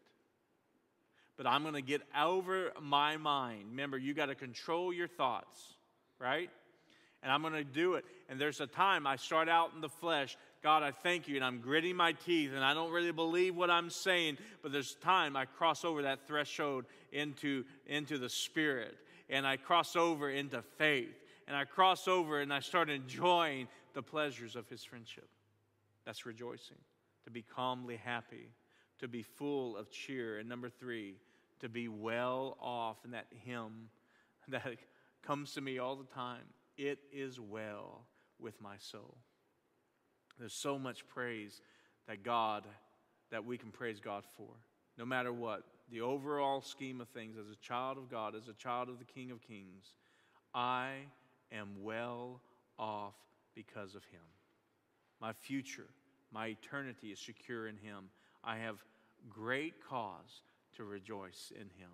[1.37, 3.67] But I'm going to get over my mind.
[3.71, 5.75] Remember, you got to control your thoughts,
[6.21, 6.49] right?
[7.23, 8.05] And I'm going to do it.
[8.29, 10.37] And there's a time I start out in the flesh.
[10.63, 11.37] God, I thank you.
[11.37, 14.39] And I'm gritting my teeth and I don't really believe what I'm saying.
[14.63, 18.97] But there's time I cross over that threshold into, into the spirit.
[19.29, 21.15] And I cross over into faith
[21.47, 25.29] and I cross over and I start enjoying the pleasures of his friendship.
[26.05, 26.77] That's rejoicing,
[27.25, 28.51] to be calmly happy,
[29.05, 30.39] to be full of cheer.
[30.39, 31.17] And number three,
[31.61, 32.97] to be well off.
[33.05, 33.91] And that hymn
[34.49, 34.77] that
[35.23, 36.43] comes to me all the time
[36.77, 38.03] it is well
[38.41, 39.17] with my soul.
[40.39, 41.61] There's so much praise
[42.09, 42.65] that God,
[43.31, 44.49] that we can praise God for,
[44.99, 45.63] no matter what.
[45.93, 49.05] The overall scheme of things, as a child of God, as a child of the
[49.05, 49.93] King of Kings,
[50.53, 50.95] I
[51.53, 52.41] am well
[52.79, 53.15] off
[53.55, 54.21] because of him.
[55.21, 55.87] My future,
[56.33, 58.09] my eternity is secure in him.
[58.43, 58.83] I have
[59.29, 60.43] great cause
[60.77, 61.91] to rejoice in him.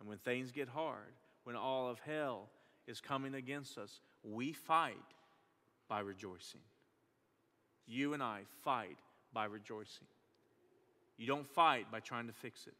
[0.00, 1.12] And when things get hard,
[1.44, 2.48] when all of hell
[2.86, 4.94] is coming against us, we fight
[5.88, 6.60] by rejoicing.
[7.86, 8.98] You and I fight
[9.32, 10.06] by rejoicing.
[11.16, 12.74] You don't fight by trying to fix it.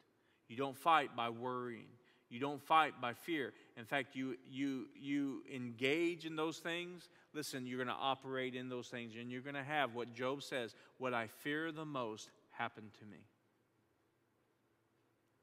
[0.48, 1.86] You don't fight by worrying.
[2.30, 3.52] You don't fight by fear.
[3.76, 7.08] In fact, you, you, you engage in those things.
[7.32, 10.42] Listen, you're going to operate in those things, and you're going to have what Job
[10.42, 13.18] says what I fear the most happened to me.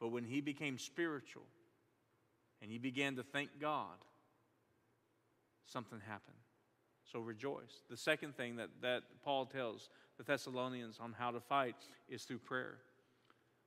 [0.01, 1.45] But when he became spiritual
[2.61, 3.95] and he began to thank God,
[5.63, 6.35] something happened.
[7.11, 7.83] So rejoice.
[7.89, 11.75] The second thing that, that Paul tells the Thessalonians on how to fight
[12.09, 12.79] is through prayer.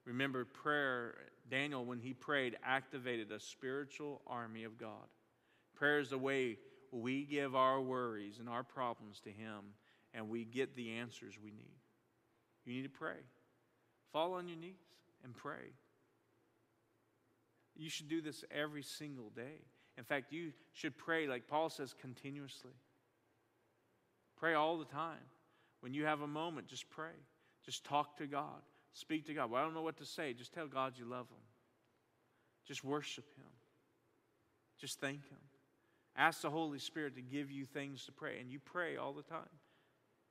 [0.04, 1.14] Remember, prayer,
[1.48, 5.06] Daniel, when he prayed, activated a spiritual army of God.
[5.74, 6.58] Prayer is the way
[6.90, 9.60] we give our worries and our problems to him,
[10.12, 11.78] and we get the answers we need.
[12.64, 13.16] You need to pray.
[14.12, 14.74] Fall on your knees
[15.22, 15.72] and pray.
[17.76, 19.60] You should do this every single day.
[19.96, 22.72] In fact, you should pray, like Paul says, continuously.
[24.36, 25.18] Pray all the time.
[25.80, 27.14] When you have a moment, just pray.
[27.64, 28.62] Just talk to God.
[28.92, 29.50] Speak to God.
[29.50, 30.32] Well, I don't know what to say.
[30.32, 31.42] Just tell God you love Him.
[32.66, 33.44] Just worship Him.
[34.80, 35.38] Just thank Him.
[36.16, 39.22] Ask the Holy Spirit to give you things to pray, and you pray all the
[39.22, 39.48] time.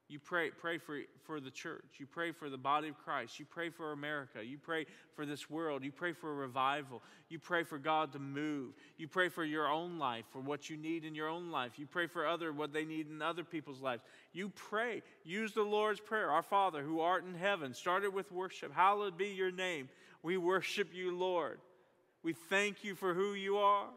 [0.09, 1.85] You pray, pray for, for the church.
[1.97, 3.39] You pray for the body of Christ.
[3.39, 4.43] You pray for America.
[4.43, 4.85] You pray
[5.15, 5.83] for this world.
[5.83, 7.01] You pray for a revival.
[7.29, 8.73] You pray for God to move.
[8.97, 11.79] You pray for your own life, for what you need in your own life.
[11.79, 14.03] You pray for other what they need in other people's lives.
[14.33, 15.01] You pray.
[15.23, 16.29] Use the Lord's Prayer.
[16.29, 17.73] Our Father who art in heaven.
[17.73, 18.73] Started with worship.
[18.73, 19.89] Hallowed be your name.
[20.21, 21.59] We worship you, Lord.
[22.23, 23.87] We thank you for who you are.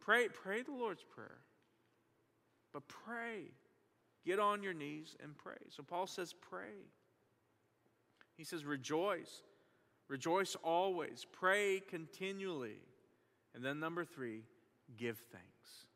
[0.00, 1.38] Pray, pray the Lord's Prayer.
[2.76, 3.44] But pray.
[4.26, 5.56] Get on your knees and pray.
[5.70, 6.84] So Paul says, pray.
[8.36, 9.40] He says, rejoice.
[10.08, 11.24] Rejoice always.
[11.32, 12.76] Pray continually.
[13.54, 14.42] And then, number three,
[14.98, 15.86] give thanks.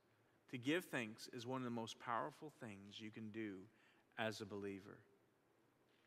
[0.53, 3.57] To give thanks is one of the most powerful things you can do
[4.19, 4.97] as a believer.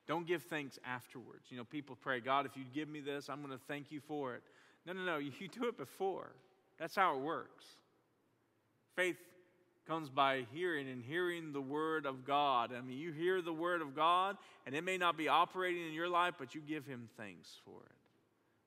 [0.07, 1.51] Don't give thanks afterwards.
[1.51, 3.99] You know, people pray, God, if you give me this, I'm going to thank you
[3.99, 4.41] for it.
[4.87, 5.17] No, no, no.
[5.39, 6.31] You do it before.
[6.79, 7.63] That's how it works.
[8.95, 9.17] Faith
[9.87, 12.71] comes by hearing and hearing the word of God.
[12.75, 15.93] I mean, you hear the word of God, and it may not be operating in
[15.93, 17.95] your life, but you give him thanks for it.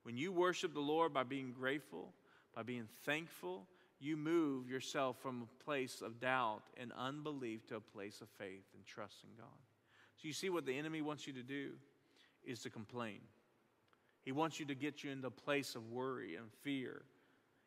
[0.03, 2.13] When you worship the Lord by being grateful,
[2.55, 3.67] by being thankful,
[3.99, 8.65] you move yourself from a place of doubt and unbelief to a place of faith
[8.75, 9.47] and trust in God.
[10.17, 11.71] So you see what the enemy wants you to do
[12.45, 13.21] is to complain.
[14.23, 17.03] He wants you to get you into a place of worry and fear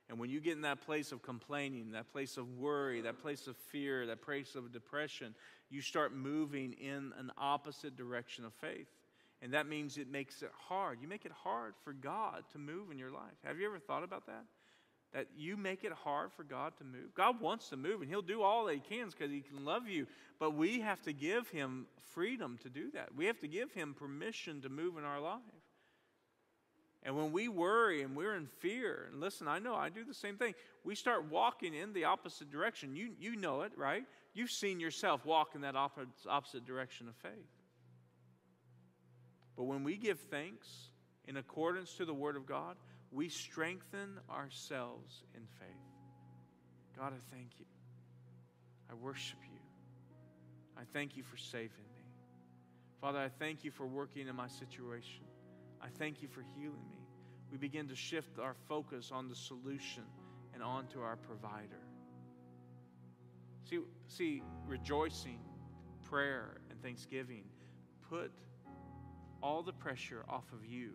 [0.09, 3.45] and when you get in that place of complaining, that place of worry, that place
[3.45, 5.35] of fear, that place of depression,
[5.69, 8.87] you start moving in an opposite direction of faith.
[9.41, 10.97] And that means it makes it hard.
[11.01, 13.37] You make it hard for God to move in your life.
[13.45, 14.45] Have you ever thought about that?
[15.13, 17.13] That you make it hard for God to move.
[17.15, 19.87] God wants to move, and He'll do all that He can because He can love
[19.87, 20.07] you.
[20.39, 23.15] But we have to give Him freedom to do that.
[23.15, 25.39] We have to give Him permission to move in our life.
[27.03, 30.13] And when we worry and we're in fear, and listen, I know I do the
[30.13, 32.95] same thing, we start walking in the opposite direction.
[32.95, 34.03] You, you know it, right?
[34.33, 37.31] You've seen yourself walk in that opposite direction of faith.
[39.55, 40.67] But when we give thanks
[41.25, 42.75] in accordance to the Word of God,
[43.11, 45.67] we strengthen ourselves in faith.
[46.97, 47.65] God, I thank you.
[48.91, 49.59] I worship you.
[50.77, 52.03] I thank you for saving me.
[53.01, 55.23] Father, I thank you for working in my situation.
[55.81, 57.07] I thank you for healing me.
[57.51, 60.03] We begin to shift our focus on the solution
[60.53, 61.81] and onto our provider.
[63.69, 65.39] See, see, rejoicing,
[66.03, 67.43] prayer, and thanksgiving
[68.09, 68.31] put
[69.41, 70.91] all the pressure off of you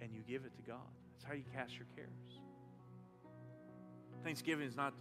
[0.00, 0.78] and you give it to God.
[1.12, 2.40] That's how you cast your cares.
[4.22, 4.94] Thanksgiving is not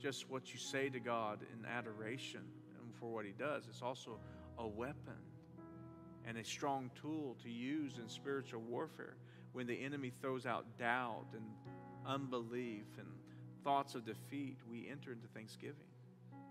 [0.00, 2.42] just what you say to God in adoration
[2.80, 4.18] and for what He does, it's also
[4.58, 5.18] a weapon
[6.28, 9.16] and a strong tool to use in spiritual warfare
[9.52, 11.42] when the enemy throws out doubt and
[12.06, 13.08] unbelief and
[13.64, 14.58] thoughts of defeat.
[14.70, 15.88] We enter into thanksgiving.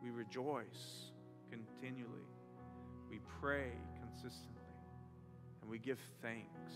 [0.01, 1.11] We rejoice
[1.51, 2.25] continually.
[3.07, 3.69] We pray
[4.01, 4.63] consistently.
[5.61, 6.71] And we give thanks.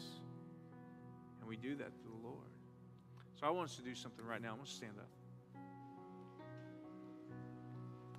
[1.40, 2.50] And we do that to the Lord.
[3.40, 4.50] So I want us to do something right now.
[4.50, 5.10] I want to stand up.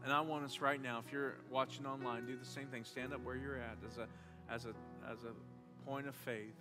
[0.02, 2.82] And I want us right now, if you're watching online, do the same thing.
[2.82, 4.08] Stand up where you're at as a
[4.51, 4.74] as a
[5.11, 5.32] as a
[5.88, 6.55] point of faith.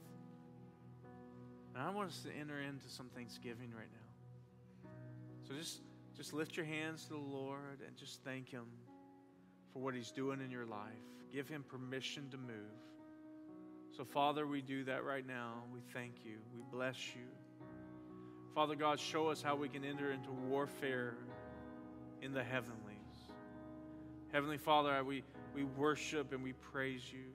[1.73, 4.89] And I want us to enter into some thanksgiving right now.
[5.47, 5.81] So just
[6.15, 8.65] just lift your hands to the Lord and just thank Him
[9.73, 10.91] for what He's doing in your life.
[11.31, 12.81] Give Him permission to move.
[13.95, 15.63] So, Father, we do that right now.
[15.73, 16.37] We thank you.
[16.53, 17.27] We bless you.
[18.55, 21.15] Father God, show us how we can enter into warfare
[22.21, 22.77] in the heavenlies.
[24.31, 25.23] Heavenly Father, we,
[25.53, 27.25] we worship and we praise you.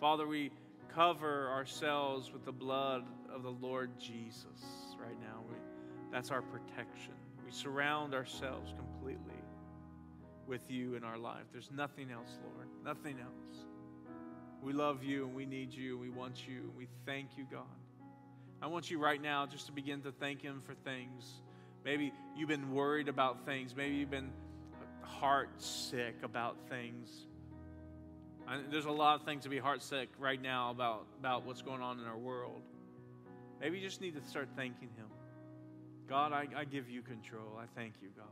[0.00, 0.50] Father, we
[0.94, 4.62] cover ourselves with the blood of the Lord Jesus
[5.00, 5.42] right now.
[5.48, 5.56] We,
[6.12, 7.14] that's our protection.
[7.44, 9.34] We surround ourselves completely
[10.46, 11.44] with you in our life.
[11.52, 12.68] There's nothing else, Lord.
[12.84, 13.64] Nothing else.
[14.62, 15.92] We love you and we need you.
[15.92, 16.60] and We want you.
[16.60, 17.62] and We thank you, God.
[18.62, 21.24] I want you right now just to begin to thank Him for things.
[21.84, 23.74] Maybe you've been worried about things.
[23.76, 24.32] Maybe you've been
[25.02, 27.26] heart sick about things.
[28.70, 31.80] There's a lot of things to be heart sick right now about, about what's going
[31.80, 32.62] on in our world.
[33.60, 35.06] Maybe you just need to start thanking Him.
[36.08, 37.58] God, I, I give you control.
[37.58, 38.26] I thank you, God.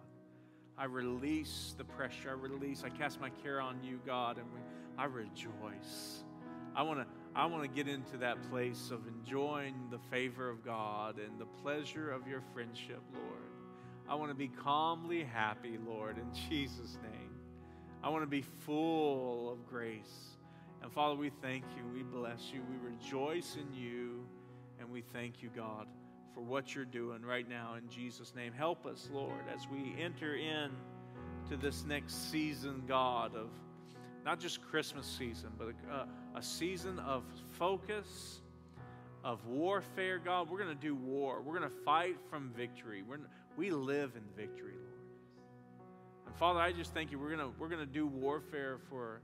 [0.77, 2.31] I release the pressure.
[2.31, 4.61] I release, I cast my care on you, God, and we,
[4.99, 6.25] I rejoice.
[6.75, 10.63] I want to I want to get into that place of enjoying the favor of
[10.63, 13.43] God and the pleasure of your friendship, Lord.
[14.07, 17.31] I want to be calmly happy, Lord, in Jesus' name.
[18.03, 20.37] I want to be full of grace.
[20.83, 21.85] And Father, we thank you.
[21.95, 22.61] We bless you.
[22.69, 24.25] We rejoice in you.
[24.81, 25.87] And we thank you, God
[26.35, 28.53] for what you're doing right now in Jesus' name.
[28.53, 30.71] Help us, Lord, as we enter in
[31.49, 33.49] to this next season, God, of
[34.25, 36.07] not just Christmas season, but a,
[36.39, 38.41] a season of focus,
[39.25, 40.49] of warfare, God.
[40.49, 41.43] We're going to do war.
[41.43, 43.03] We're going to fight from victory.
[43.03, 43.19] We're,
[43.57, 44.92] we live in victory, Lord.
[46.33, 47.19] And Father, I just thank you.
[47.19, 49.21] We're going we're to do warfare for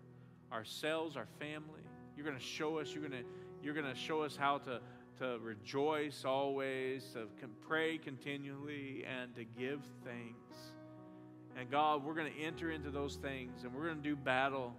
[0.53, 1.81] ourselves, our family.
[2.15, 3.25] You're going to show us, you're going
[3.63, 4.83] you're to show us how to
[5.19, 7.29] to rejoice always, to
[7.67, 10.75] pray continually, and to give thanks.
[11.59, 14.75] And God, we're going to enter into those things and we're going to do battle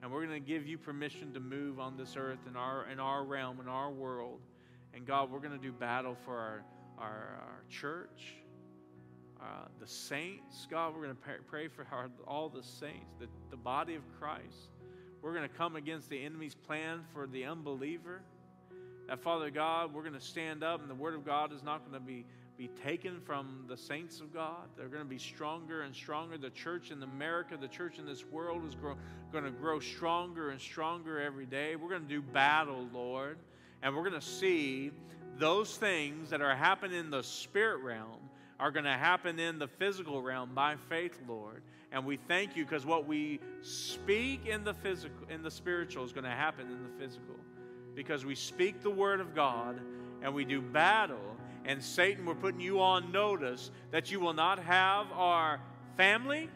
[0.00, 2.98] and we're going to give you permission to move on this earth in our, in
[2.98, 4.40] our realm, in our world.
[4.94, 6.64] And God, we're going to do battle for our,
[6.98, 8.36] our, our church,
[9.44, 10.66] uh, the saints.
[10.70, 14.70] God, we're going to pray for our, all the saints, the, the body of Christ.
[15.20, 18.22] We're going to come against the enemy's plan for the unbeliever.
[19.08, 21.80] That, Father God, we're going to stand up, and the Word of God is not
[21.80, 22.24] going to be,
[22.56, 24.68] be taken from the saints of God.
[24.78, 26.38] They're going to be stronger and stronger.
[26.38, 28.96] The church in America, the church in this world is grow,
[29.30, 31.76] going to grow stronger and stronger every day.
[31.76, 33.36] We're going to do battle, Lord,
[33.82, 34.90] and we're going to see
[35.36, 38.20] those things that are happening in the spirit realm
[38.60, 41.62] are going to happen in the physical realm by faith, Lord.
[41.92, 46.12] And we thank you because what we speak in the physical, in the spiritual, is
[46.12, 47.36] going to happen in the physical
[47.94, 49.80] because we speak the word of God
[50.22, 51.36] and we do battle.
[51.64, 55.60] And Satan, we're putting you on notice that you will not have our
[55.96, 56.50] family,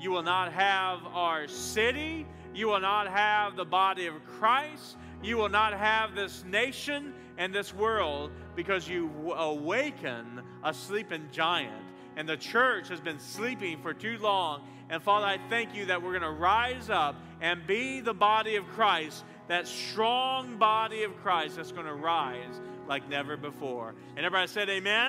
[0.00, 5.36] you will not have our city, you will not have the body of Christ, you
[5.36, 11.72] will not have this nation and this world because you awaken a sleeping giant.
[12.16, 14.62] And the church has been sleeping for too long.
[14.88, 18.56] And Father, I thank you that we're going to rise up and be the body
[18.56, 23.94] of Christ that strong body of Christ that's going to rise like never before.
[24.16, 25.08] And everybody said, Amen.